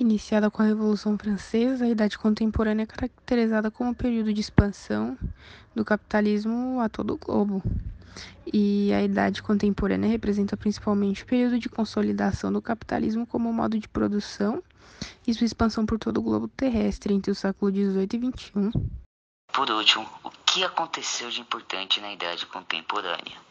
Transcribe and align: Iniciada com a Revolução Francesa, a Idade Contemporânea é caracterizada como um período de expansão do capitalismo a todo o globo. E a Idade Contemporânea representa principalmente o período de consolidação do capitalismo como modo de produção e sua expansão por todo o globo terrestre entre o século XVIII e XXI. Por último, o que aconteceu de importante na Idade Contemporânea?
Iniciada 0.00 0.50
com 0.50 0.62
a 0.62 0.64
Revolução 0.64 1.18
Francesa, 1.18 1.84
a 1.84 1.88
Idade 1.88 2.16
Contemporânea 2.16 2.84
é 2.84 2.86
caracterizada 2.86 3.70
como 3.70 3.90
um 3.90 3.94
período 3.94 4.32
de 4.32 4.40
expansão 4.40 5.14
do 5.74 5.84
capitalismo 5.84 6.80
a 6.80 6.88
todo 6.88 7.12
o 7.12 7.18
globo. 7.18 7.62
E 8.50 8.90
a 8.94 9.02
Idade 9.02 9.42
Contemporânea 9.42 10.08
representa 10.08 10.56
principalmente 10.56 11.22
o 11.22 11.26
período 11.26 11.58
de 11.58 11.68
consolidação 11.68 12.50
do 12.50 12.62
capitalismo 12.62 13.26
como 13.26 13.52
modo 13.52 13.78
de 13.78 13.86
produção 13.90 14.62
e 15.26 15.34
sua 15.34 15.44
expansão 15.44 15.84
por 15.84 15.98
todo 15.98 16.16
o 16.16 16.22
globo 16.22 16.48
terrestre 16.48 17.12
entre 17.12 17.30
o 17.30 17.34
século 17.34 17.70
XVIII 17.70 18.08
e 18.10 18.38
XXI. 18.38 18.72
Por 19.52 19.70
último, 19.70 20.08
o 20.24 20.30
que 20.46 20.64
aconteceu 20.64 21.28
de 21.28 21.42
importante 21.42 22.00
na 22.00 22.10
Idade 22.10 22.46
Contemporânea? 22.46 23.49